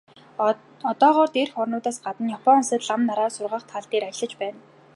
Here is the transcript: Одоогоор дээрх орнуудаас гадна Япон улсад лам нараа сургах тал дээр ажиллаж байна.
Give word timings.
Одоогоор 0.89 1.29
дээрх 1.35 1.55
орнуудаас 1.61 1.97
гадна 2.05 2.25
Япон 2.37 2.57
улсад 2.61 2.81
лам 2.87 3.01
нараа 3.09 3.29
сургах 3.35 3.63
тал 3.71 3.85
дээр 3.91 4.03
ажиллаж 4.09 4.33
байна. 4.41 4.59